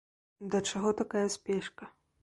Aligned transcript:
Да 0.55 0.61
чаго 0.71 0.95
такая 1.03 1.25
спешка? 1.37 1.93